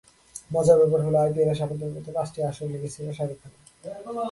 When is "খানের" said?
3.41-3.61